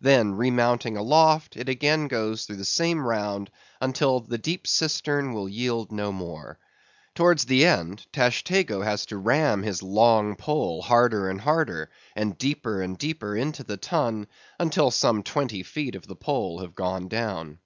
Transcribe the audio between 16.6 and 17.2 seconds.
have gone